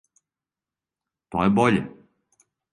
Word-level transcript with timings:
То 1.37 1.45
је 1.45 1.53
боље! 1.61 1.85